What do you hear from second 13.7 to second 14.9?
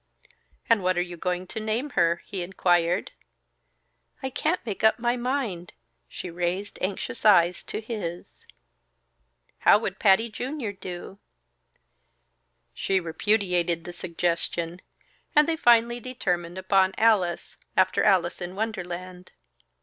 the suggestion;